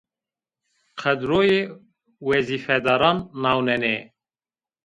Kadroyê 0.99 1.59
wezîfedaran 2.27 3.17
nawnenê 3.41 3.97